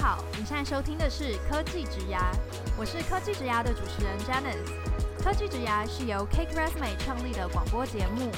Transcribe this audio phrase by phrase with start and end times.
[0.00, 2.30] 好，你现在收听的是科技职涯，
[2.78, 4.72] 我是科技职涯的主持人 Janice。
[5.20, 8.30] 科技职涯是由 Cake Resume 创立的广播节目，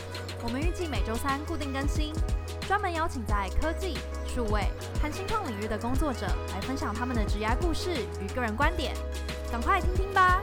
[0.43, 2.15] 我们预计每周三固定更新，
[2.63, 4.63] 专门邀请在科技、数位
[5.03, 7.91] 和新创领域的工作者来分享他们的职涯故事
[8.23, 8.95] 与个人观点，
[9.53, 10.43] 赶快听听吧。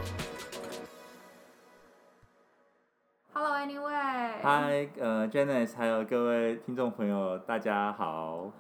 [3.34, 4.40] Hello，Anyway。
[4.44, 8.52] Hi，呃，Janice，还有各位听众朋友，大家好。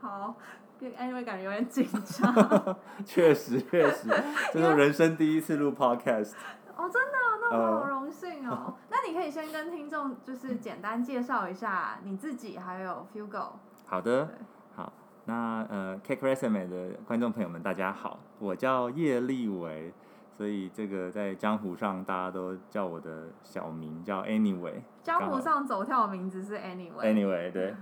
[0.00, 0.34] 好。
[0.80, 2.76] 因为感觉有点紧张。
[3.04, 4.08] 确实，确实，
[4.52, 6.32] 这是人生第一次录 podcast。
[6.76, 7.18] 哦，真的，
[7.50, 8.66] 那我好荣幸哦。
[8.68, 13.52] Uh, 那你可以先跟听众就是简单介绍一下你自己，还有 Fugo。
[13.86, 14.28] 好的，
[14.74, 14.92] 好，
[15.24, 19.94] 那呃，Cake Resume 的观众朋友们，大家好，我叫叶立维，
[20.36, 24.82] 所以这个在江湖上大家都叫我的小名叫 Anyway。
[25.02, 27.00] 江湖上走跳的名字是 Anyway。
[27.00, 27.74] Anyway，对。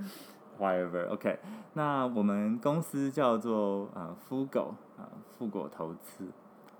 [0.58, 1.08] whatever。
[1.08, 1.38] OK，
[1.74, 6.28] 那我们公司叫做呃 Fugo 啊，富果投资。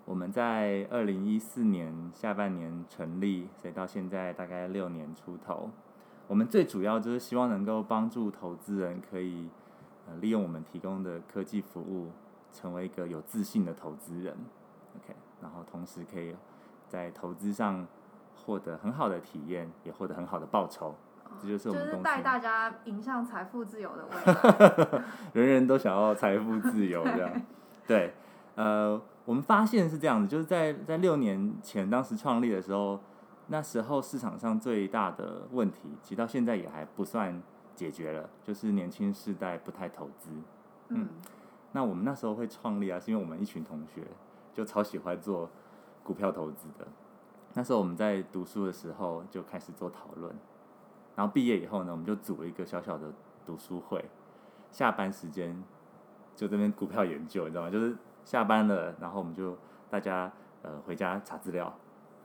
[0.05, 5.71] 我们在二零一四年下半年成立，所以到现在大概六年出头。
[6.27, 9.49] 我们最主要就是希望能够帮助投资人可以
[10.07, 12.11] 呃利用我们提供的科技服务，
[12.53, 14.37] 成为一个有自信的投资人。
[14.97, 16.35] OK，然后同时可以
[16.87, 17.87] 在投资上
[18.37, 20.95] 获得很好的体验，也获得很好的报酬。
[21.43, 25.05] 这就是我们就是带大家迎向财富自由的未来。
[25.35, 27.43] 人人都想要财富自由，这样。
[27.87, 28.15] 对，
[28.55, 33.01] 呃，我们发现是这样子，就是在在六年前当时创立的时候，
[33.49, 37.43] 那时候市场上最大的问题，其实到现在也还不算
[37.75, 40.31] 解决了，就是年轻世代不太投资。
[40.89, 41.09] 嗯。
[41.73, 44.03] 那我们那时候会创立啊，是因为我们一群同学
[44.53, 45.51] 就超喜欢做
[46.05, 46.87] 股票投资的。
[47.55, 50.33] 那时候我们在读书的时候就开始做讨论。
[51.17, 53.13] 然后毕业以后呢，我们就组了一个小小的
[53.47, 54.05] 读书会，
[54.71, 55.63] 下班时间
[56.35, 57.71] 就这边股票研究，你知道吗？
[57.71, 59.57] 就是下班了，然后我们就
[59.89, 61.73] 大家呃回家查资料，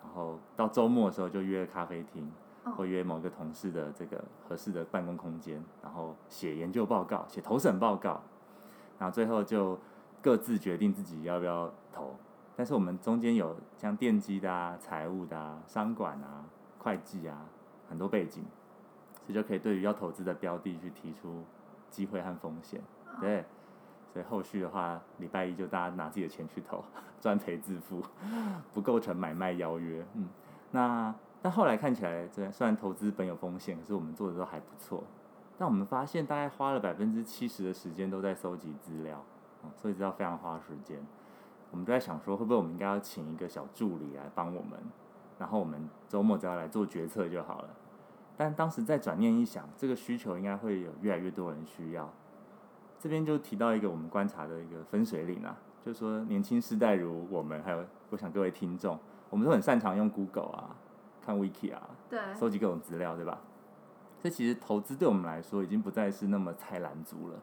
[0.03, 2.31] 然后到周末的时候就约咖啡厅，
[2.75, 8.21] 或约某个同事的这个合适的办公空间，然后写研究报告、写投审报告，
[8.97, 9.77] 然后最后就
[10.21, 12.15] 各自决定自己要不要投。
[12.55, 16.43] 但是我们中间有像电机的啊、财务的啊、商管啊、
[16.79, 17.45] 会计啊，
[17.87, 18.43] 很多背景。
[19.33, 21.43] 就可以对于要投资的标的去提出
[21.89, 22.81] 机会和风险，
[23.19, 23.43] 对，
[24.13, 26.83] 所以后续的话，礼拜一就大家拿自己的钱去投，
[27.19, 28.01] 赚赔自负，
[28.73, 30.05] 不构成买卖邀约。
[30.15, 30.27] 嗯，
[30.71, 35.03] 那但后来看起来，这虽然投资本有风险，可是我们做的都还不错。
[35.57, 39.23] 但我们发现，大概花了百分之七十的时间都在搜集资料，
[39.75, 40.97] 所以知道非常花时间。
[41.71, 44.79] 我们都在想说，会不会我们应该要请一个小助理来帮我们，
[45.37, 47.69] 然后我们周末只要来做决策就好了。
[48.39, 52.09] 但当时再转念一想，这个需求应该会有越来越多人需要。
[52.97, 58.97] 这边就提到一个我们观察的一个分水岭啊，就是说年轻世代如我们，还有我想各位听众，
[59.29, 60.73] 我们都很擅长用 Google 啊，
[61.21, 63.41] 看 Wiki 啊，对，收集各种资料，对吧？
[64.23, 67.35] 这其实投资对我们来说已经不再是那么菜篮族了。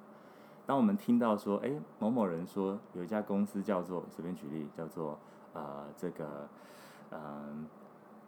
[0.65, 5.19] 当我们听到说，哎，某某人说有一家公司叫做，随便举例，叫做
[5.53, 6.49] 呃这个
[7.11, 7.57] 嗯、呃、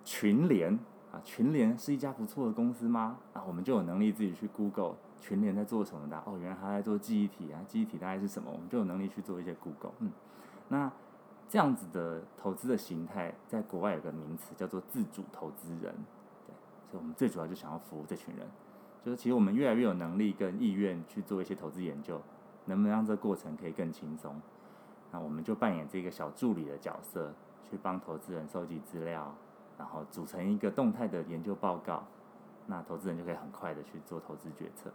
[0.05, 0.79] 群联。
[1.11, 3.19] 啊，群联是一家不错的公司吗？
[3.33, 6.23] 啊，我们就有能力自己去 Google 群联在做什么的。
[6.27, 8.51] 哦，原来他在做记忆体啊，记忆体大概是什么？
[8.51, 9.93] 我们就有能力去做一些 Google。
[10.01, 10.11] 嗯，
[10.69, 10.93] 那
[11.49, 15.95] 这样子的投资的形态，在国外有个名词叫做自主投资人。
[16.47, 16.53] 对，
[16.91, 18.47] 所以我们最主要就想要服务这群人，
[19.03, 22.21] 就是其实我们越来越有能力跟意愿去做一些投资研究，
[22.67, 24.39] 能不能让这个过程可以更轻松？
[25.11, 27.33] 那我们就扮演这个小助理的角色，
[27.71, 29.35] 去帮投资人收集资料。
[29.79, 32.03] 然后组成一个动态的研究报告，
[32.67, 34.91] 那投资人就可以很快的去做投资决策。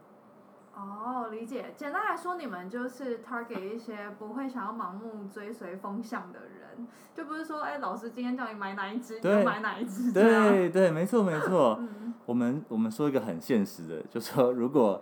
[0.75, 1.73] 哦，理解。
[1.77, 10.11] 简单来说，你们就是 target 一些不会想要盲目追随风向的人，就不是说，哎，老师今天叫你买哪一只，你就买哪一只。
[10.11, 11.77] 对对，没错没错。
[11.81, 15.01] 嗯、我们我们说一个很现实的，就说如果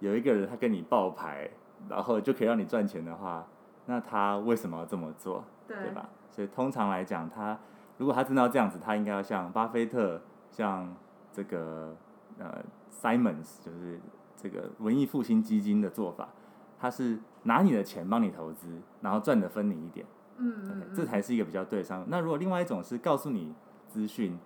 [0.00, 1.50] 有一个人他跟你爆牌，
[1.88, 3.46] 然后就可以让你赚钱的话，
[3.86, 5.44] 那他为什么要这么做？
[5.68, 6.08] 对，对吧？
[6.30, 7.58] 所以通常来讲，他。
[7.98, 10.94] 如果他真的要这样子，他应该要像巴菲特，像
[11.32, 11.94] 这个
[12.38, 14.00] 呃 Simons，就是
[14.36, 16.28] 这个文艺复兴基金的做法，
[16.78, 20.06] 他是拿你的钱帮你投资，然后赚的分你一点，
[20.38, 22.04] 嗯，嗯，嗯，这才是一个比较对商。
[22.08, 23.54] 那如果另外一种是告诉你
[23.86, 24.38] 资讯，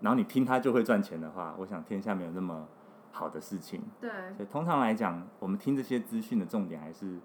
[0.00, 2.66] 然后你听他就会赚钱的话，我想天下没有那么
[3.12, 3.82] 好的事情。
[4.00, 7.18] 对，所以通常来讲，我们听这些资讯的重点还是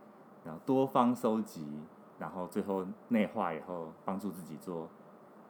[0.45, 1.65] 然后多方收集，
[2.19, 4.87] 然后最后内化以后，帮助自己做。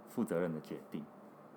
[0.09, 1.03] 负责任的决定，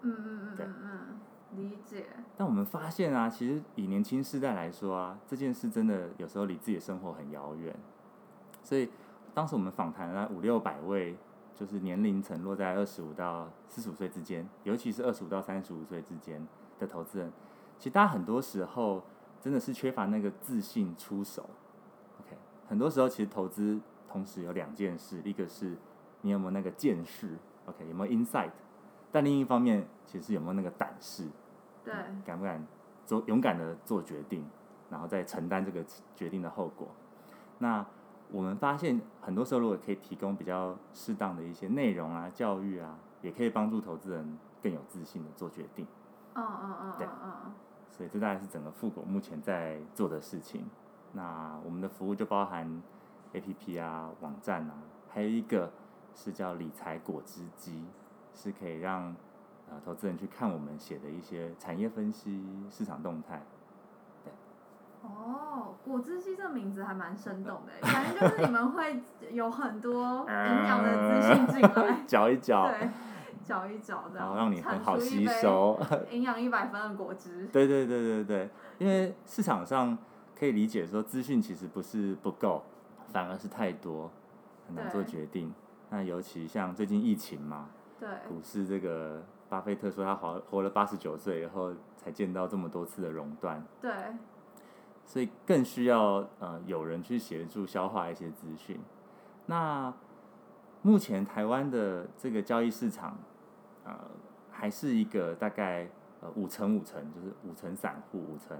[0.02, 1.20] 嗯嗯嗯，对，嗯，
[1.56, 2.06] 理解。
[2.37, 7.75] 但我们发现啊，其实以年轻世代来说啊，这件事真的有时候离自己的生活很遥远。
[8.62, 8.91] 所以
[9.32, 11.17] 当时我们访谈了五六百位，
[11.55, 16.47] 就是年龄层落在二十五到四十五岁之间，尤其是二十五到三十五岁之间
[16.79, 17.32] 的投资人，
[17.79, 19.02] 其实大家很多时候
[19.41, 21.49] 真的是缺乏那个自信出手。
[22.20, 22.37] OK，
[22.69, 25.76] 很多时候其实投资同时有两件事，一个是
[26.23, 28.50] 你有没有那个见识，OK，有没有 insight，
[29.10, 31.28] 但另一方面其实有没有那个胆识，
[31.84, 32.66] 对，敢不敢
[33.06, 34.44] 做勇敢的做决定，
[34.90, 35.84] 然后再承担这个
[36.14, 36.88] 决定的后果。
[37.58, 37.84] 那
[38.30, 45.86] 我们发现很多时候如果可以提供比较适当的一些内容啊、教育啊，也可以帮助投资人更有自信的做决定。
[46.34, 47.08] 嗯嗯嗯嗯
[47.46, 47.52] 嗯。
[47.90, 50.64] 所以这大概是整个富国目前在做的事情。
[51.12, 52.82] 那我们的服务就包含
[53.34, 54.74] APP 啊、网站啊，
[55.08, 55.70] 还有一个
[56.14, 57.84] 是叫理财果汁机，
[58.34, 59.14] 是可以让
[59.70, 63.42] 呃投资人去看我们写的一些产业分析、市场动态。
[64.24, 64.32] 对。
[65.02, 69.02] 哦，果汁机这个名字还蛮生动的，反正就是你们会
[69.32, 72.68] 有很多营养的资讯进来， 搅一搅。
[72.68, 72.88] 对。
[73.42, 75.76] 搅一搅，这样，然后让你很好吸收，
[76.10, 77.48] 营养一百分的果汁。
[77.50, 79.96] 对对对对对，因为市场上
[80.38, 82.62] 可以理解说，资讯其实不是不够，
[83.08, 84.08] 反而是太多，
[84.68, 85.52] 很难做决定。
[85.90, 93.92] 那尤其像最近疫情嘛，对，股市这个，巴菲特说他活活了八十九岁以后才见到这么多次的熔断，对，
[95.04, 98.81] 所以更需要呃有人去协助消化一些资讯。
[99.46, 99.92] 那
[100.82, 103.19] 目前台湾的这个交易市场。
[103.82, 103.98] 呃，
[104.50, 105.88] 还是一个大概
[106.20, 108.54] 呃五成五成，就是五成散户，五成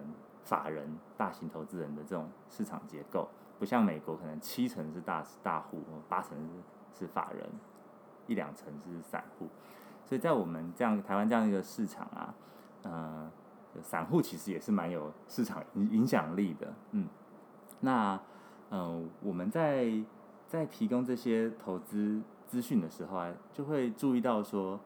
[0.45, 3.29] 法人、大型投资人的这种市场结构，
[3.59, 6.49] 不像美国可能七成是大大户，八成是
[6.99, 7.49] 是法人，
[8.27, 9.49] 一两成是散户。
[10.05, 12.35] 所以在我们这样台湾这样一个市场啊，
[12.83, 13.31] 呃，
[13.83, 17.09] 散户其实也是蛮有市场影影响力的，嗯。
[17.81, 18.15] 那
[18.71, 19.93] 嗯、呃，我们在
[20.47, 24.81] 在提供这些投资资讯的时候啊，就会注意到说。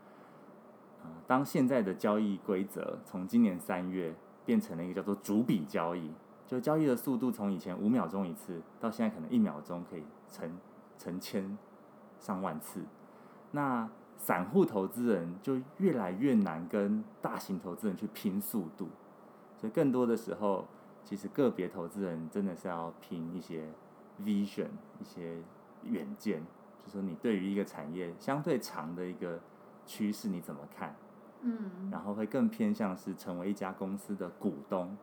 [1.26, 4.14] 当现在的交易规则从今年三月
[4.46, 6.10] 变成了一个叫做逐笔交易，
[6.46, 10.58] 就交易的速度从以前五秒钟一次，到现在可能一秒钟可以成
[10.96, 11.58] 成千
[12.24, 12.80] 上万次。
[13.52, 18.88] 那散户投资人就越来越难跟大型投资人去拼速度，
[19.58, 20.66] 所以更多的时候，
[21.04, 23.68] 其实个别投资人真的是要拼一些
[24.22, 24.68] vision，
[24.98, 25.36] 一些
[25.82, 26.40] 远见，
[26.82, 29.38] 就是说你对于一个产业相对长的一个。
[29.86, 30.96] 趋势你怎么看？
[31.42, 34.96] 嗯，然后会更偏向是成为一家公司的股东，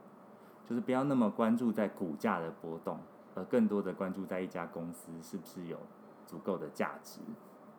[0.68, 3.00] 就是不要那么关注在股价的波动，
[3.36, 5.78] 而更多的关注在一家公司是不是有
[6.32, 7.20] 足够的价值，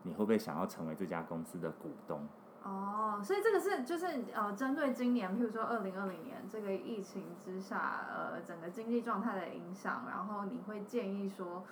[0.02, 2.28] 你会不会想要成为这家公司的股东？
[2.62, 11.64] 哦，所以这个是就是呃，针对今年，譬如说二零二零年这个疫情之下，呃，整个经济状态的影响，然后你会建议说，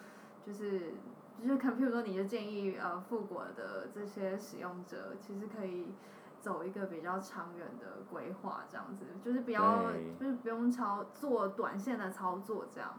[0.47, 0.95] 就是。
[1.43, 5.95] 就是可，譬如说，你就建议呃，富国的这些使用者，其实可以
[6.39, 12.93] 走一个比较长远的规划，这样子，就是不要，就是不用操做短线的操作，这样。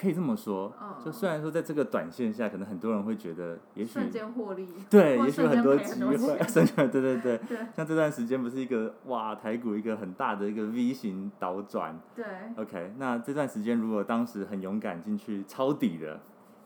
[0.00, 12.24] 可以这么说，嗯，就虽然说在这个短线下，可能很多人会觉得也许瞬间获利， 对，也许很多机会， 瞬间，对对对，对，像这段时间不是一个哇，台股一个很大的一个 V 型倒转，对
[12.56, 16.18] ，OK，那这段时间如果当时很勇敢进去抄底的。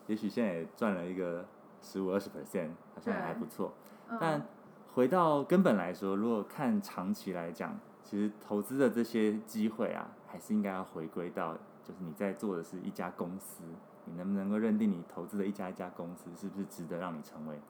[0.07, 1.47] 也许现在也赚了一个
[1.81, 3.73] 十五二十 percent，好像还不错。
[4.21, 4.47] 但
[4.93, 13.62] 回到根本来说，如果看长期来讲，其实投资的这些机会啊，还是应该要回归到，就是你在做的是一家公司，
[14.07, 17.61] 你能不能够认定你投资的一家一家公司是不是值得让你成为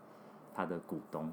[0.55, 1.31] 他的股东？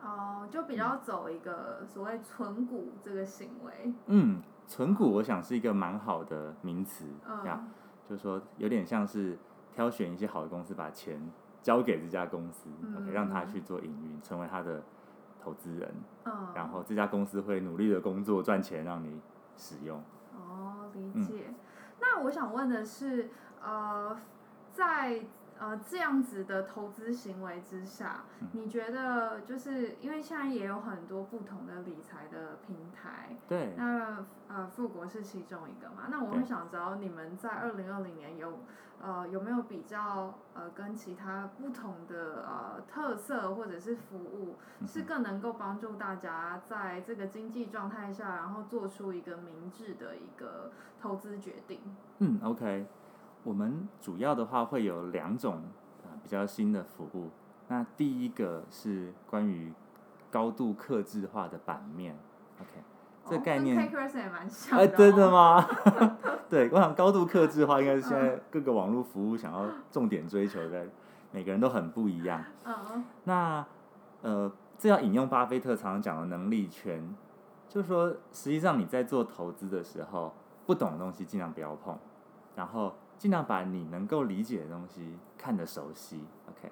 [0.00, 3.94] 哦，就比较走一个所谓存股这个行为。
[4.06, 7.04] 嗯，存股我想是一个蛮好的名词，
[7.44, 7.70] 呀、嗯，
[8.08, 9.38] 就是说有点像是。
[9.74, 11.18] 挑选一些好的公司，把钱
[11.62, 14.82] 交给这家公司，嗯，OK，让他去做营运，成为他的
[15.42, 15.94] 投资人。
[16.26, 19.18] 嗯，然后这家公司会努力的工作赚钱，让你
[19.56, 19.98] 使用。
[20.36, 21.44] 哦，理解。
[21.48, 21.54] 嗯，
[22.14, 23.30] 那我想问的是，
[23.62, 24.14] 呃，
[24.70, 25.22] 在。
[25.62, 36.08] 呃，这样子的投资行为之下，你觉得就是因为现在也有很多不同的理财的平台，对，那呃，富国是其中一个嘛？
[36.10, 38.58] 那我们想知道你们在二零二零年有
[39.00, 51.78] 呃有没有比较呃跟其他不同的呃特色或者是服务，是更能够帮助大家在这个经济状态下，然后做出一个明智的一个投资决定？
[52.18, 52.84] 嗯，OK。
[53.44, 55.62] 我们主要的话会有两种
[56.04, 57.30] 啊比较新的服务。
[57.68, 59.72] 那第一个是关于
[60.30, 62.16] 高度克制化的版面
[62.60, 62.82] ，OK，
[63.24, 63.76] 这个概念。
[63.76, 63.80] 哦、
[64.14, 64.86] 也蛮像的、哦。
[64.86, 65.66] 哎，真的吗？
[66.50, 70.86] 对，我想高度克制化应该是现在各个网络服务想要重点追求的
[71.30, 72.44] 每个人都很不一样。
[72.64, 73.04] 嗯。
[73.24, 73.64] 那
[74.20, 77.14] 呃，这要引用巴菲特常常讲的能力圈，
[77.68, 80.34] 就是说，实际上你在做投资的时候，
[80.66, 81.98] 不懂的东西尽量不要碰，
[82.54, 86.24] 然后尽量把你能够理解的东西看得熟悉。
[86.48, 86.68] OK，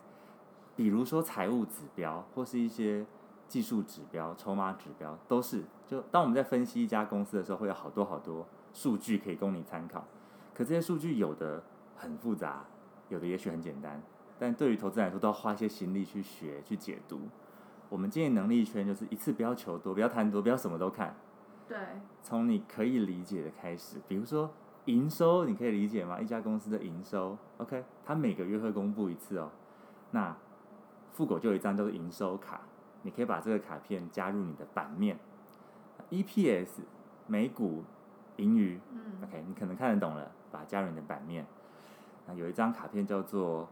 [0.75, 3.07] 比如说财务指标或是一些
[3.47, 10.05] 技术指标、筹码指标，都是就当我们在分析一家公司的时候，会有好多好多数据可以供你参考。
[10.53, 11.63] 可这些数据有的
[11.95, 12.65] 很复杂，
[13.11, 14.03] 有的也许很简单，
[14.37, 17.29] 但对于投资人来说，都要花一些心力去学、去解读。
[17.89, 21.15] 我们建议能力圈就是一次不要求多，不要贪多，不要什么都看。
[21.69, 21.79] 对。
[22.25, 24.51] 从你可以理解的开始，比如说
[24.91, 26.21] 营收，你可以理解吗？
[26.21, 29.51] 一家公司的营收，OK，它每个月会公布一次哦。
[30.11, 30.37] 那
[31.13, 32.63] 富狗就有一张叫做营收卡，
[33.03, 35.17] 你可以把这个卡片加入你的版面。
[36.11, 36.81] EPS
[37.29, 37.85] 每股
[38.37, 41.47] 盈余，嗯，OK，你可能看得懂了，把它加入你的版面。
[42.27, 43.69] 那有一张卡片叫做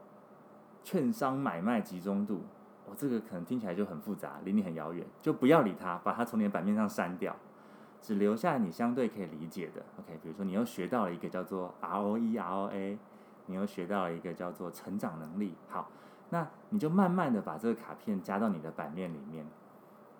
[0.84, 2.42] 券商买卖集中度。
[2.86, 7.36] 我、哦、这个可能听起来就很复杂，离你很遥远，就不要理它，把它从你的版面上删掉，
[8.00, 9.82] 只留下你相对可以理解的。
[9.98, 12.98] OK，比如说你又学到了一个叫做 ROE、ROA，
[13.46, 15.54] 你又学到了一个叫做成长能力。
[15.68, 15.90] 好，
[16.30, 19.46] 那你就慢慢的把这个卡片加到你的版面里面。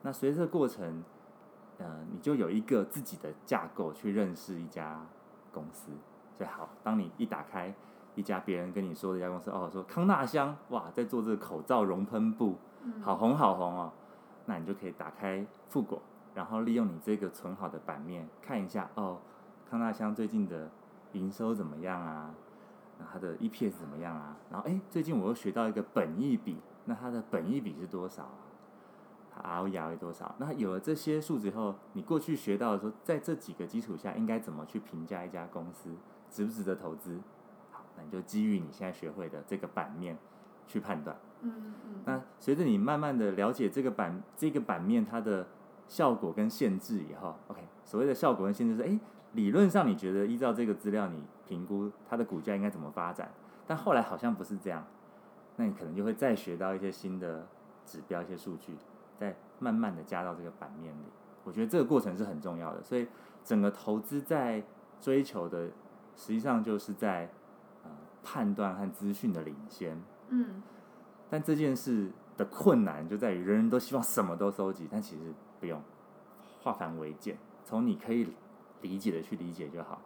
[0.03, 1.03] 那随着过程，
[1.79, 5.01] 呃，你就有一个自己的架构去认识一家
[5.53, 5.93] 公司。
[6.37, 7.75] 最好，当你一打开。
[8.15, 12.57] 一家别人跟你说的一家公司哦，说康纳香哇，在做这个口罩熔喷布，
[13.01, 13.93] 好红好红哦，
[14.47, 16.03] 那你就可以打开富果，
[16.39, 19.19] 然后利用你这个存好的版面看一下哦，
[19.69, 20.71] 康大香最近的
[21.15, 22.33] 营收怎么样啊？
[22.97, 24.37] 那它的 EPS 怎么样啊？
[24.49, 28.39] 然后哎，最近我又学到一个本益比，那它的本益比是多少啊？
[29.35, 30.33] 它 ROE 多少？
[30.39, 35.91] 那有了这些数字以后，你过去学到的时候，在这几个基础下，应该怎么去评价一家公司
[36.31, 37.19] 值不值得投资？
[37.73, 40.17] 好，那你就基于你现在学会的这个版面
[40.69, 41.17] 去判断。
[41.41, 42.03] 嗯嗯。
[42.05, 45.45] 那随着你慢慢的了解这个版这个版面它的
[45.89, 49.01] 效果跟限制以后，OK，所谓的效果跟限制是，哎，
[49.33, 53.31] 理论上你觉得依照这个资料你评估它的股价应该怎么发展，
[53.67, 54.87] 但后来好像不是这样，
[55.57, 57.47] 那你可能就会再学到一些新的
[57.85, 58.77] 指标、一些数据，
[59.17, 61.05] 再慢慢的加到这个版面里。
[61.43, 63.09] 我觉得这个过程是很重要的，所以
[63.43, 64.63] 整个投资在
[65.01, 65.67] 追求的
[66.15, 67.31] 实际上就是在
[67.83, 67.91] 呃。
[68.21, 69.97] 判断和资讯的领先，
[70.29, 70.61] 嗯，
[71.31, 75.81] 但这件事的困难就在于人人都希望什么都收集，但其实不用，
[76.63, 78.33] 化繁为简，从你可以
[78.83, 80.01] 理解的去理解就好。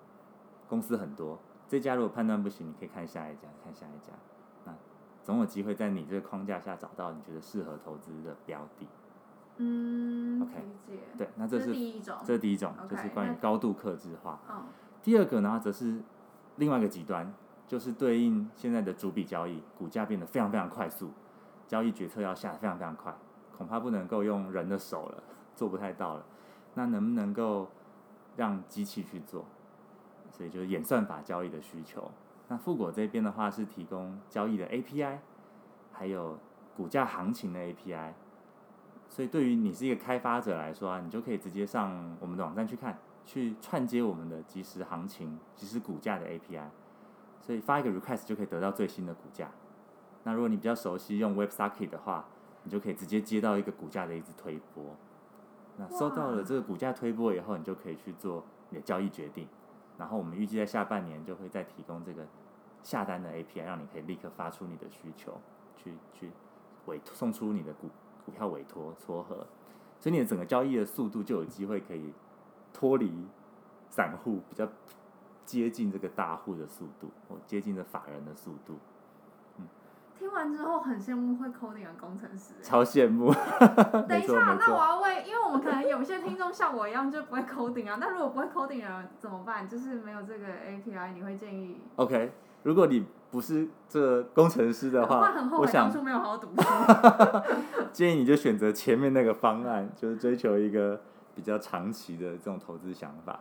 [0.68, 4.12] 公司很多，这家如果判断不行，你可以看下一家，看下一家，
[4.64, 4.74] 那
[5.22, 8.86] 总有机会在你这个框架下找到你觉得适合投资的标的。
[9.58, 10.52] 嗯，OK，
[11.16, 14.40] 对，那这是，第一种，这是第一种，就是关于高度克制化。
[14.50, 14.64] 嗯，
[15.02, 16.00] 第二个呢，则是
[16.56, 17.32] 另外一个极端。
[17.68, 21.10] 就是对应现在的主笔交易，股价变得非常非常快速，
[21.66, 23.16] 交易决策要下得非常非常快，
[23.56, 25.22] 恐怕不能够用人的手了，
[25.54, 26.24] 做不太到了。
[26.74, 27.68] 那能不能够
[28.36, 29.44] 让机器去做？
[30.30, 32.10] 所以就是演算法交易的需求。
[32.48, 35.18] 那富果这边的话是提供交易的 API，
[35.92, 36.38] 还有
[36.76, 38.12] 股价行情的 API。
[39.08, 46.64] 所以对于你是一个开发者来说啊，你就可以直接上我们的网站去看，去串接我们的即时行情、即时股价的 API。
[47.42, 49.50] 所以发一个 request 就可以得到最新的股价。
[50.24, 52.24] 那如果你比较熟悉用 WebSocket 的话，
[52.62, 54.96] 你就可以直接接到一个股价的一直推播。
[55.76, 59.46] 那收到了这个股价推波以后，你就可以去做你的交易决定。
[59.98, 62.26] 然后我们预计在下半年就会再提供这个
[62.82, 65.40] 下单的 API，让你可以立刻发出你的需求，
[65.76, 66.30] 去去
[66.86, 67.88] 委送出你的股
[68.24, 69.46] 股票委托撮合。
[69.98, 72.12] 所以你的整个交易的速度就有机会可以
[72.72, 73.26] 脱离
[73.88, 74.68] 散户比较。
[75.44, 78.78] 接近这个大户的速度，或接近这法人的速度。
[79.58, 79.66] 嗯，
[80.16, 83.34] 听完之后很羡慕会 coding 的工程师，超羡慕。
[84.08, 85.11] 等一下，那我要问，
[85.52, 89.68] 我们可能有些听众像我一样就不会 coding 啊，那如果不会 coding 的人怎么办？
[89.68, 92.32] 就是没有这个 API，你会建议？OK，
[92.62, 96.62] 如果你不是这个工程师的话， 我会很后悔当初没有好好读书。
[97.92, 100.98] 建议你就选择前面那个方案，就是追求一个
[101.34, 103.40] 比较长期的这种投资想法。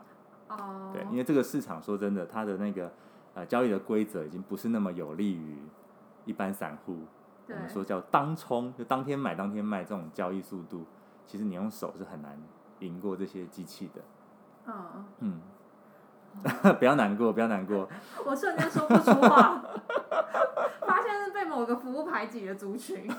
[0.50, 2.91] 哦对，因为这个市场说真的，它的那个
[3.36, 5.60] 呃交易的规则已经不是那么有利于
[6.25, 6.98] 一般散户。
[7.48, 10.86] 我们说叫当冲，就当天买当天卖这种交易速度，
[11.32, 12.38] 其实你用手是很难
[12.80, 14.02] 赢过这些机器的。
[14.68, 15.42] 嗯嗯，
[16.78, 17.88] 不要难过，不要难过。
[18.26, 19.64] 我瞬间说不出话，
[20.82, 23.10] 发现是被某个服务排挤的族群。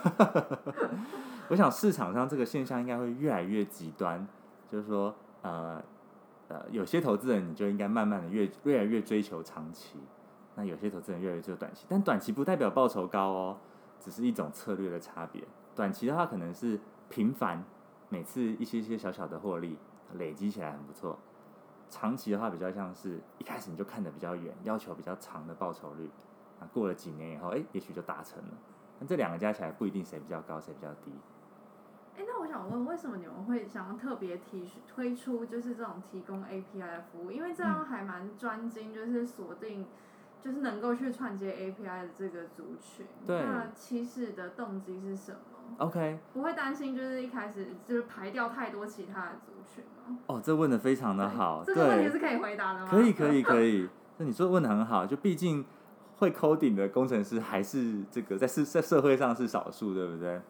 [1.48, 4.28] 我想市场上这个现象应该会越来越极端，
[4.68, 5.82] 就是说呃。
[6.48, 9.98] 呃，有些投资人你就应该慢慢的越越来越追求长期，
[10.54, 13.56] 那有些投资人越来越追求短期，但短期不代表报酬高哦，
[13.98, 15.42] 只是一种策略的差别。
[15.74, 16.78] 短期的话可能是
[17.08, 17.64] 频繁，
[18.12, 19.78] 每次一些些小小的获利
[20.16, 21.18] 累积起来很不错。
[21.88, 26.10] 长期的话比较像是一开始你就看得比较远，要求比较长的报酬率，
[26.60, 28.50] 啊，过了几年以后，哎，也许就达成了。
[28.98, 31.10] 那这两个加起来不一定谁比较高，谁比较低。
[32.18, 37.30] 哎，那我想问，为什么你们会想要特别提推出就是这种提供 API 的服务？
[37.30, 39.86] 因为这样还蛮专精，就是锁定，
[40.38, 43.06] 就是能够去串接 API 的这个族群。
[43.26, 43.42] 对。
[43.42, 45.38] 那起始的动机是什么
[45.78, 46.18] ？OK。
[46.32, 50.18] 不会担心就是一开始就是排掉太多其他的族群吗？
[50.26, 51.62] 哦，这问的非常的好。
[51.64, 52.88] 这个问题是可以回答的吗？
[52.90, 53.88] 可以，可以，可以。
[54.18, 55.64] 那你说问的很好，就毕竟
[56.18, 60.40] 会 coding 的工程师还是这个在社在社会上是少数，对不对？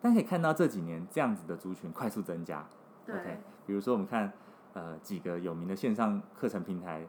[0.00, 2.66] 但可以看到这几年这样子的族群快速增加。
[3.06, 3.14] 对。
[3.16, 3.36] Okay?
[3.66, 4.32] 比如说我们看
[4.72, 7.06] 呃几个有名的线上课程平台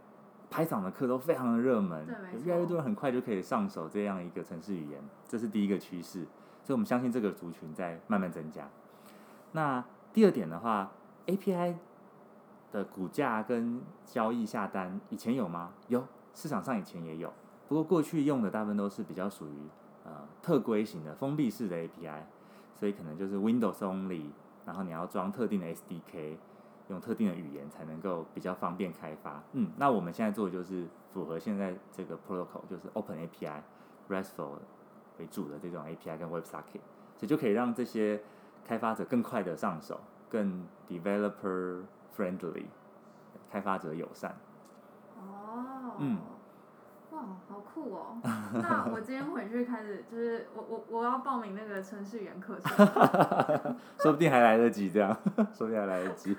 [0.52, 2.06] ，Python 的课都非常的热门，
[2.44, 6.26] 越来越多人很快就可以上手这样一个程式语言，这是第一个趋势。
[6.64, 8.68] 所以我们相信这个族群在慢慢增加。
[9.52, 10.92] 那第二点的话
[11.28, 11.76] ，API
[12.72, 15.72] 的股价跟交易下单以前有吗？
[15.88, 17.34] 有，市场上以前也有，
[17.68, 19.70] 不过过去用的大部分都是比较属于
[20.04, 22.22] 呃特规型的封闭式的 API。
[22.74, 24.24] 所以可能就是 Windows only，
[24.66, 26.36] 然后你要装特定的 SDK，
[26.88, 29.44] 用特定的语言才能够比较方便开发。
[29.52, 33.62] 嗯，那我们现在做的就是符合现在这个 protocol，就是 Open API、
[34.10, 34.56] RESTful
[35.22, 36.82] 为主的这种 API 跟 WebSocket，
[37.16, 38.22] 所以就可以让这些
[38.68, 40.00] 开发者更快的上手，
[40.30, 41.84] 更 developer
[42.18, 42.66] friendly，
[43.50, 44.36] 开发者友善。
[45.20, 45.94] 哦。
[46.00, 46.18] 嗯。
[47.12, 48.18] 哇，好酷哦！
[48.24, 52.88] 那我今天回去开始，就是我我我要报名那个程序员课程，
[54.00, 55.14] 说不定还来得及这样，
[55.54, 56.34] 说不定还来得及。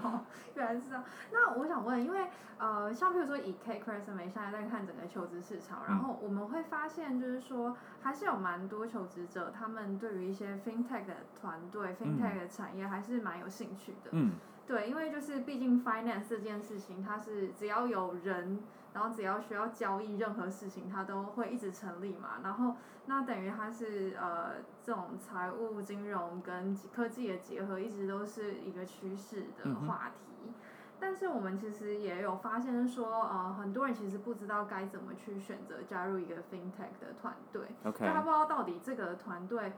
[0.00, 1.04] 好， 原来是这样。
[1.32, 2.26] 那我想问，因为
[2.58, 14.10] 呃，像比如说以 CakeResume 现在在看整个求职市场，然后我们会发现，就是说还是有蛮多求职者，他们对于一些 FinTech 的团队、嗯、FinTech 的产业还是蛮有兴趣的。
[14.12, 14.32] 嗯。
[14.66, 18.60] 对，因为就是毕竟 Finance 这件事情，它是只要有人。
[18.92, 22.38] 然后只要需要交易任何事情，它都会一直成立嘛。
[22.42, 22.76] 然后
[23.06, 30.46] 那等于它是呃这种财务金融跟科技的结合，一直都是一个趋势的话题。
[30.46, 30.54] 嗯、
[30.98, 39.72] 但是我们其实也有发现说，呃，很多人其实不知道该怎么去选择加入一个 FinTech 的团队.就他不知道到底这个团队。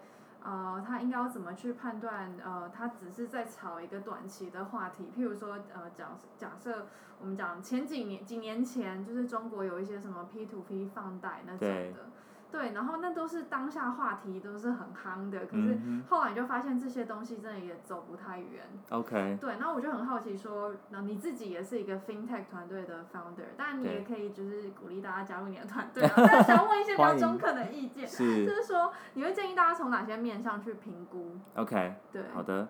[0.45, 2.35] 呃，他应该要怎么去判断？
[2.45, 6.87] 呃，他只是在炒一个短期的话题，譬如说，呃，假假设
[7.21, 12.11] 我们讲前几年几年前，就是中国有一些什么 P to P 放贷那种的。
[12.53, 15.47] 对，然后那都是当下话题，都是很夯的。
[15.47, 15.79] 可是
[16.11, 18.63] 后来你就发现这些东西真的也走不太远。
[18.91, 19.39] OK。
[19.41, 26.07] 对，那我就很好奇说，那你自己也是一个 FinTech 团队的 founder，当然你也可以就是鼓励大家加入你的团队。
[26.15, 31.95] 但是想问一些比较中肯的意见，是就是说你会建议大家从哪些面上去评估？OK。
[32.13, 32.69] 对，好的。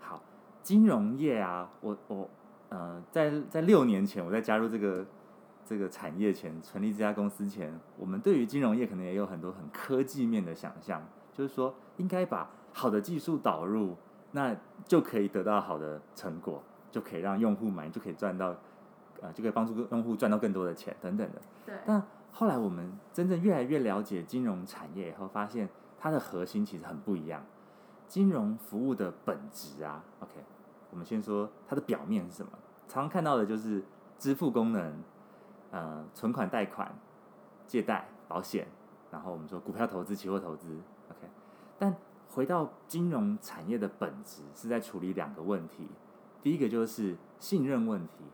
[0.00, 0.20] 好，
[0.64, 2.28] 金融业啊，我我
[2.70, 5.06] 呃，在在六年前我在加入这个。
[5.66, 13.96] 这个产业前成立这家公司前，我们对于金融业可能也有很多很科技面的想象，就是说应该把好的技术导入，
[14.30, 18.54] 那就可以得到好的成果，就可以让用户满意，就可以赚到，
[19.20, 21.40] 呃，就可以帮助用户赚到更多的钱等等的。
[21.66, 21.74] 对。
[21.84, 22.00] 但
[22.30, 27.44] 后来我们真正越来越了解金融产业以后，发现它的核心其实很不一样。
[28.06, 30.34] 金融服务的本质啊，OK，
[30.92, 32.52] 我们先说它的表面是什么？
[32.86, 33.82] 常常看到的就是
[34.16, 35.02] 支付功能。
[35.70, 36.94] 呃，存款、贷款、
[37.66, 38.66] 借贷、保险，
[39.10, 41.28] 然后我们说股票投资、期货投资，OK。
[41.78, 41.94] 但
[42.30, 45.88] 回到金融产业的本质，是在处理两个问题，
[46.42, 48.24] 第一个就是信任问题，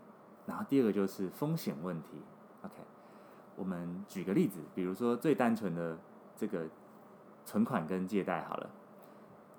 [0.47, 2.23] 然后第二个就是风险问题
[2.63, 2.75] ，OK。
[3.57, 5.99] 我们举个例子，比如说最单纯的
[6.37, 6.67] 这个
[7.45, 8.71] 存款跟借贷好了，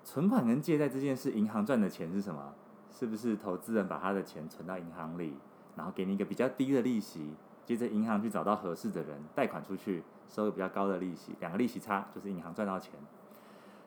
[0.02, 2.54] 存款跟借贷这件事，银行赚的钱是什么？
[2.90, 5.36] 是不是投资人把他的钱存到银行里，
[5.74, 7.34] 然后给你一个比较低的利息？
[7.64, 12.92] 接着银行去找到合适的人贷款出去，收个比较高的利息，两个利息差就是银行赚到钱。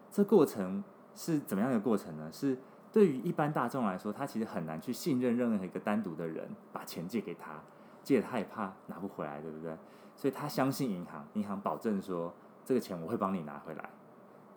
[0.10, 2.30] 这过程是怎么样的过程呢？
[2.32, 2.58] 是
[2.92, 7.62] 对于一般大众来说，他其实很难去信任任何一个单独的人把钱借给他，
[8.04, 9.78] 借他也怕拿不回来，对不对？
[10.16, 12.34] 所以他相信银行，银行保证说
[12.66, 13.90] 这个钱我会帮你拿回来。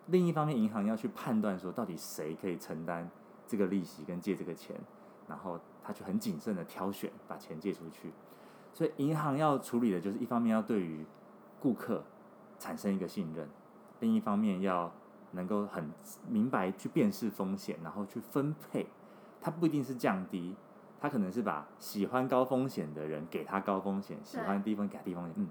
[0.07, 3.07] 另一方面，银行要去判断说到底谁可以承担
[3.45, 4.75] 这个利息跟借这个钱，
[5.27, 8.11] 然后他就很谨慎的挑选把钱借出去。
[8.73, 11.05] 所以银行要处理的就是一方面要对于
[11.59, 12.03] 顾客
[12.57, 13.49] 产生一个信任，
[13.99, 14.91] 另一方面要
[15.31, 15.91] 能够很
[16.27, 18.87] 明白去辨识风险，然后去分配。
[19.41, 20.55] 它不一定是降低，
[20.99, 25.33] 它可能是把喜欢高风险的人给他高风险，喜欢低风险给他低风险。
[25.37, 25.49] 嗯，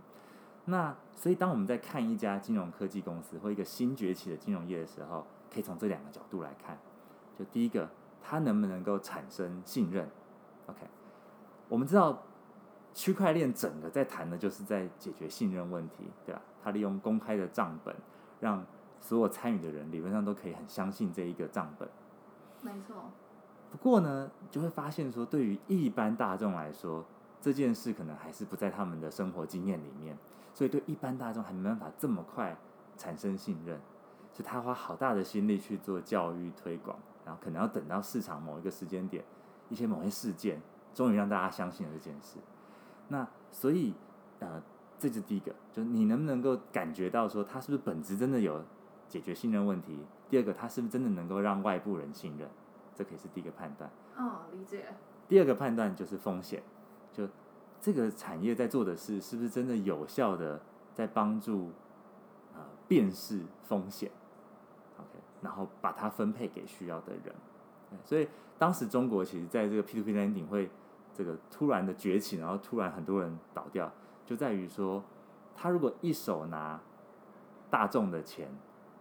[0.67, 6.79] 那所以当我们在看一家金融科技公司或一个新崛起的金融业的时候，可以从这两个角度来看。
[7.37, 7.91] 就第一个，
[8.23, 10.09] 它能不能够产生信任
[10.67, 10.81] ？OK，
[11.69, 12.23] 我们知道
[12.93, 16.43] 区块链整个在谈的就是在解决信任问题，对吧？
[16.63, 17.95] 它利用公开的账本，
[18.41, 18.65] 让
[19.01, 21.89] 所有参与的人理论上都可以很相信这一个账本。
[22.63, 22.97] 没错。
[23.71, 27.05] 不过呢，就会发现说，对于一般大众来说，
[27.41, 30.19] 这件事可能还是不在他们的生活经验里面，
[30.53, 32.57] 所以对一般大众还没办法这么快
[32.97, 33.81] 产生信任，
[34.33, 39.25] 所以他花好大的心力去做教育推广，然后可能要等到市场某一个时间点，
[39.69, 40.61] 一些某些事件，
[40.93, 42.39] 终于让大家相信了这件事。
[43.11, 43.93] 那所以，
[44.39, 44.63] 呃，
[44.99, 48.65] 这是第一个，就是你能不能够感觉到说，他是不是本质真的有
[49.09, 49.99] 解决信任问题？
[50.29, 52.49] 第二个，他是不是真的能够让外部人信任？
[52.95, 53.91] 这可以是第一个判断。
[54.17, 54.85] 哦，理解。
[55.29, 56.63] 第二个判断就是风险，
[57.13, 57.29] 就
[57.81, 60.61] 这个产业在做的事是不是真的有效的
[60.93, 61.71] 在帮助
[62.55, 64.11] 呃辨识风险
[64.99, 65.09] ？OK，
[65.41, 67.35] 然后把它分配给需要的人。
[68.05, 70.71] 所以当时中国其实在这个 P2P lending 会
[71.13, 73.91] 这个突然的崛起，然后突然很多人倒掉，
[74.25, 75.03] 就在于说
[75.55, 76.81] 他如果一手拿
[77.71, 78.49] 大众的钱，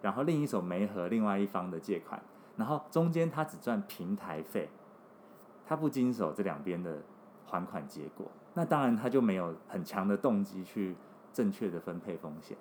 [0.01, 2.21] 然后另一手没和另外一方的借款。
[2.57, 4.69] 然后中间他只赚平台费，
[5.65, 6.97] 他不经手这两边的
[7.45, 10.93] 还款结果，那当然他就没有很强的动机去
[11.31, 12.57] 正确的分配风险，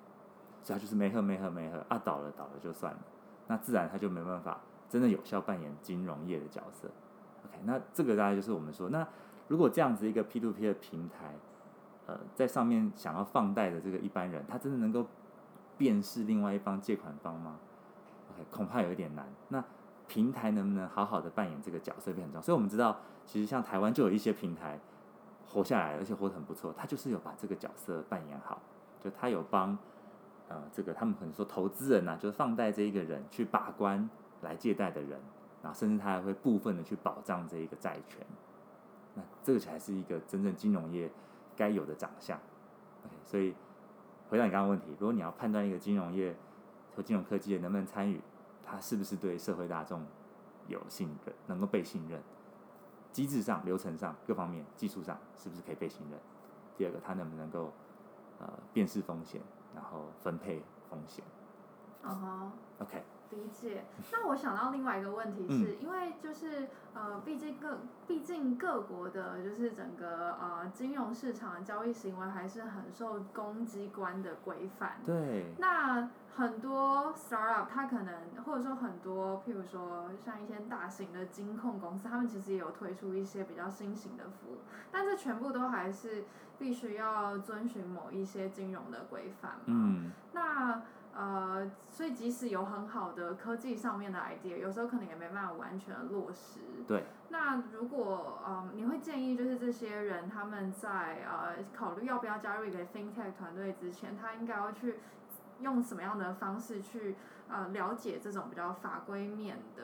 [0.63, 2.99] 所以他就是没喝没喝没喝啊，倒了倒了就算了，
[3.47, 6.89] 那自然他就没办法真的有效扮演金融业的角色。
[7.45, 9.05] OK，那这个大概就是我们说，那
[9.49, 11.35] 如果这样子一个 P2P 的平台，
[12.05, 15.05] 呃，在上面想要放贷的这个一般人，他真的能够
[15.77, 17.57] 辨识另外一方借款方吗
[18.31, 19.27] ？OK，恐怕有一点难。
[19.49, 19.61] 那
[20.07, 24.79] 平台能不能好好的扮演这个角色变很重要，所以我们知道，其实像台湾就有一些平台
[25.47, 26.73] 活下来，而且活得很不错。
[26.77, 28.61] 他就是有把这个角色扮演好，
[29.03, 29.77] 就他有帮
[30.47, 34.07] 呃这个他们可能说投资人呐、就是放贷这一个人去把关
[34.41, 35.19] 来借贷的人，
[35.63, 38.25] 然后甚至他还会部分的去保障这一个债权。
[39.19, 41.11] 那这个才是一个真正金融业
[41.55, 42.39] 该有的长相。
[43.05, 43.53] OK，所以
[44.29, 46.35] 回到你刚刚问题，如果你要判断一个金融业
[46.95, 48.21] 和金融科技业能不能参与。
[48.71, 50.05] 它是不是对社会大众
[50.67, 52.21] 有信任，能够被信任？
[53.11, 56.19] 机制上、流程上各方面、技术上是不是可以被信任？
[56.77, 57.73] 第二个，它能不能够
[58.37, 59.41] 呃辨识风险，
[59.73, 61.25] 然后分配风险？
[62.03, 63.03] 哦、uh huh.，OK。
[63.31, 63.83] 理解。
[64.11, 74.99] 那我想到另外一个问题是，因为就是呃，毕竟各毕竟各国的，就是整个呃金融市场的交易行为还是很受公机关的规范。
[75.05, 75.53] 对。
[75.57, 84.57] 那很多 startup 它可能或者说很多，譬如说像一些大型的金控公司，他们其实也有推出一些比较新型的服务，
[84.91, 86.23] 但这全部都还是
[86.59, 89.53] 必须要遵循某一些金融的规范。
[89.65, 90.11] 嗯。
[90.33, 90.81] 那。
[91.11, 96.59] 呃，所以即使有很好的科技上面的 idea，有时候可能也没办法完全的落实。
[96.87, 97.03] 对。
[97.29, 104.99] 那如果呃，你会建议就是这些人他们在呃考虑要不要加入一个 FinTech 团队之前，他应该要去
[105.59, 107.15] 用什么样的方式去
[107.49, 109.83] 呃了解这种比较法规面的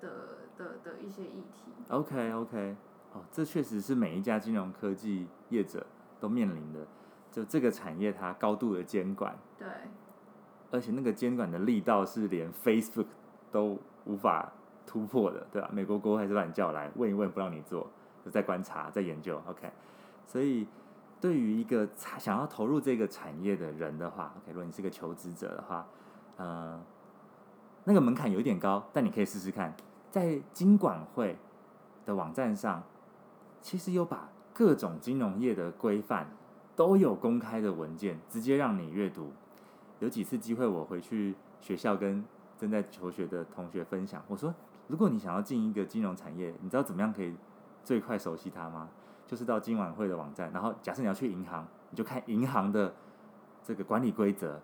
[0.00, 0.10] 的
[0.58, 2.76] 的的一些议题？OK OK，
[3.14, 5.86] 哦，这确实是每一家金融科技业者
[6.20, 6.86] 都面临的，
[7.30, 9.36] 就这个产业它高度的监管。
[9.58, 9.66] 对。
[10.72, 13.06] 而且那个监管的力道是连 Facebook
[13.52, 14.52] 都无法
[14.84, 15.70] 突破的，对吧？
[15.72, 17.88] 美国国会还是把你叫来问一问，不让你做，
[18.24, 19.40] 就在观察、在研究。
[19.46, 19.70] OK，
[20.26, 20.66] 所以
[21.20, 25.86] 对于一个想要投入这个产业的人的话，OK，如果你是个求职者的话，
[26.36, 26.80] 呃，
[27.84, 29.72] 那个门槛有一点高，但你可以试试看，
[30.10, 31.38] 在经管会
[32.04, 32.82] 的网站上，
[33.62, 36.30] 其实有把各种金融业的规范
[36.74, 39.30] 都有公开的文件，直接让你阅读。
[39.98, 42.24] 有几次机会，我回去学校跟
[42.56, 44.24] 正在求学的同学分享。
[44.28, 44.54] 我说，
[44.88, 47.36] 如果你想要进一个金融产业，你知道怎么样可以
[47.84, 48.88] 最快熟悉它吗？
[49.26, 52.94] 就是到金管会的网站，然后假设你要去银行，你就看银行的
[53.62, 54.62] 这个管理规则、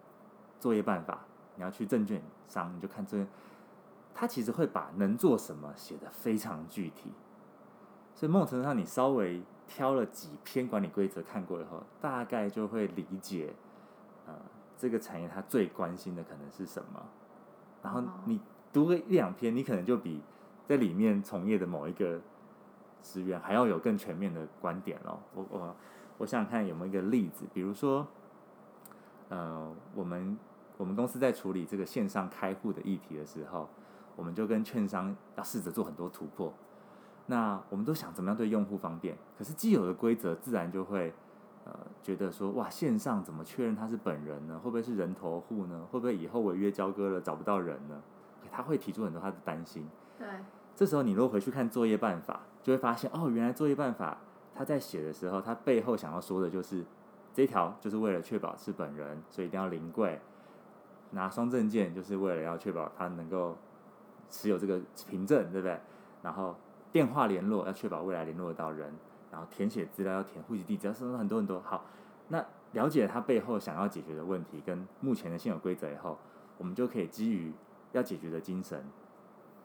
[0.59, 1.27] 作业办法。
[1.57, 3.27] 你要去证券商，你就看这，
[4.15, 7.13] 他其实会把能做什么写得非常具体。
[8.15, 13.55] 所以某种程度上，你稍微挑了几篇管理规则看过以后，大概就会理解，
[14.27, 14.35] 呃。
[14.75, 17.01] 这个产业它最关心的可能是什么？
[17.85, 18.41] 然后你
[18.73, 20.21] 读个一两篇，你可能就比
[20.67, 22.21] 在里面从业的某一个
[23.01, 25.21] 职员还要有更全面的观点咯。
[25.35, 25.77] 我我
[26.19, 28.05] 我想想看有没有一个例子，比如说，
[29.29, 30.37] 呃，我们
[30.79, 33.69] 我们公司在处理这个线上开户的议题的时候，
[34.17, 36.53] 我们就跟券商要试着做很多突破。
[37.27, 39.17] 那我们都想怎么样对用户方便？
[39.39, 41.13] 可是既有的规则自然就会
[41.65, 44.59] 呃觉得说哇，线上怎么确认他是本人呢？
[44.59, 45.87] 会不会是人头户呢？
[45.91, 48.03] 会不会以后违约交割了找不到人呢？
[48.51, 49.89] 他会提出很多他的担心。
[50.19, 50.27] 对，
[50.77, 54.19] 这时候你如果回去看作业办法，就会发现哦，原来作业办法
[54.55, 56.85] 他在写的时候，他背后想要说的就是
[57.33, 60.21] 这条就是为了确保是本人，所以一定要临柜
[61.13, 63.57] 拿双证件，就是为了要确保他能够
[64.29, 65.79] 持有这个凭证，对不对？
[66.23, 66.55] 然后
[66.93, 68.93] 电话联络要确保未来联络得到人，
[69.31, 71.59] 然后填写资料要填户籍地址，要说很多很多。
[71.61, 71.87] 好，
[72.29, 76.19] 那了解他背后想要解决的问题跟目前的现有规则以后，
[76.59, 77.53] 我们就可以基于
[77.93, 78.85] 要解决的精神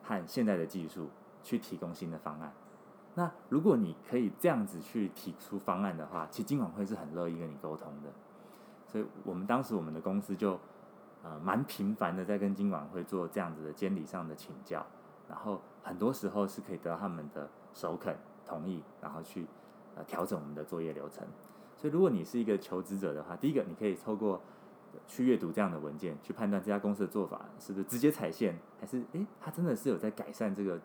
[0.04, 1.10] 和现在的技术
[1.44, 2.54] 去提供新的方案。
[3.16, 8.10] 那如果你可以这样子去提出方案的话，其实金管会是很乐意跟你沟通的。
[8.86, 10.58] 所以我们当时我们的公司就
[11.24, 14.86] 呃蛮频繁的在跟金管会做这样子的监理上的请教，
[15.28, 18.14] 然后很多时候是可以得到他们的首肯
[18.46, 19.48] 同意，然后去
[19.96, 21.26] 呃调整我们的作业流程。
[21.78, 24.42] 所以如果你是一个求职者的话，第一个你可以透过
[25.08, 30.78] 去阅读这样的文件，去判断这家公司的做法是不是直接踩线，还是诶，他真的是有在改善这个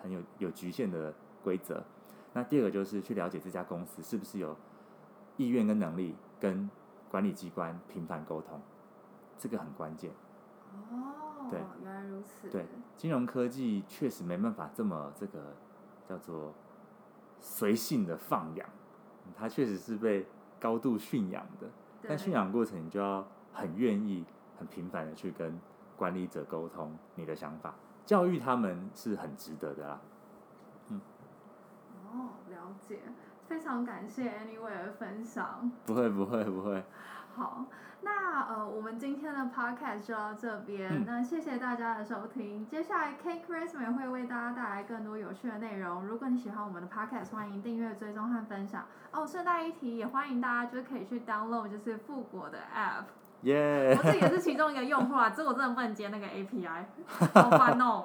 [0.00, 1.84] 很有有局限的规则。
[2.32, 4.56] 那第二个就是去了解这家公司是不是有
[5.36, 6.70] 意愿跟能力跟
[7.10, 8.58] 管理机关频繁沟通，
[9.36, 10.10] 这个很关键。
[10.90, 12.48] 哦，对，原来如此。
[12.48, 15.54] 对，金融科技确实没办法这么这个
[16.08, 16.52] 叫做
[17.40, 18.68] 随性的放养，
[19.36, 20.26] 它确实是被
[20.60, 21.68] 高度驯养的。
[22.06, 24.24] 但驯养过程，你就要很愿意、
[24.58, 25.58] 很频繁的去跟
[25.96, 30.00] 管理者沟通你的想法，教育他们是很值得的啦。
[30.88, 31.00] 嗯。
[32.06, 33.00] 哦，了解。
[33.46, 35.70] 非常感谢 Anyway 的分享。
[35.84, 36.82] 不会不会不会。
[37.36, 37.64] 好，
[38.02, 40.88] 那呃，我们今天的 Podcast 就到这边。
[40.92, 42.66] 嗯、那谢谢大家的收听。
[42.68, 46.04] 接下来 Cake Resume 会为大家带来更多有趣的内容。
[46.06, 48.84] 如果你喜欢我们的 Podcast，欢迎订阅、追踪和分享。
[49.10, 53.04] 哦，顺带一提，也欢迎大家就是可以去 download 就是富国的 App。
[53.42, 53.94] 耶！
[53.98, 56.84] 我这也是其中一个用户啊，这我真的不能接那个 API，
[57.34, 58.04] 好烦哦。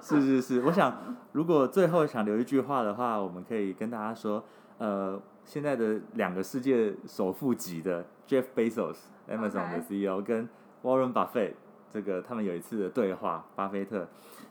[0.00, 0.94] 是是是，我想
[1.32, 4.44] 如果最后想留一句话的话，我们可以跟大家说。
[4.78, 10.48] 呃，现在的两个世界首富级的 Jeff Bezos，Amazon 的 CEO，跟
[10.82, 11.54] Warren Buffett，
[11.88, 14.08] 这个他们有一次的对话，巴菲特，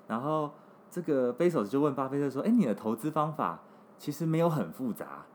[0.08, 0.52] 然后
[0.90, 3.60] 这个 Bezos 就问巴菲特说：“哎，你的投资方法
[3.98, 5.26] 其实没有很复杂，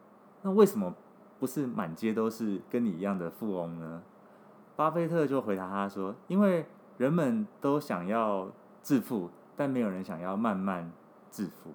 [0.40, 0.94] 那为什么
[1.38, 4.02] 不是满街都是跟你一样的富翁呢？”
[4.76, 6.64] 巴菲特就回答他说：“因为
[6.96, 8.50] 人们都想要
[8.82, 10.90] 致富，但没有人想要慢慢
[11.30, 11.74] 致富，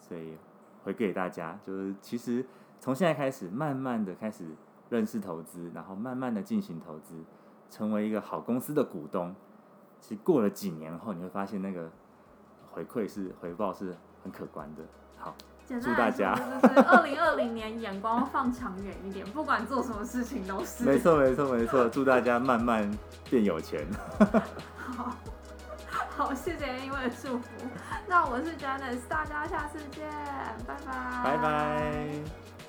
[0.00, 0.36] 所以。”
[0.84, 2.44] 回给大家，就是其实
[2.82, 4.44] 从现在开始，慢慢的开始
[4.90, 7.14] 认识投资，然后慢慢的进行投资，
[7.70, 9.32] 成为一个好公司的股东。
[10.00, 11.88] 其实过了几年后，你会发现那个
[12.72, 14.82] 回馈是回报是很可观的。
[15.16, 15.32] 好，
[15.68, 20.82] 祝大家就是 二零二零年眼光放长远一点，不管做什么事情都是。
[20.82, 22.90] 没错没错没错，祝大家慢慢
[23.30, 23.86] 变有钱。
[24.74, 25.14] 好。
[26.14, 27.48] 好，谢谢 Anyway 的祝福。
[28.06, 30.10] 那我是 Janice，大家下次见，
[30.66, 31.22] 拜拜。
[31.24, 32.61] 拜拜。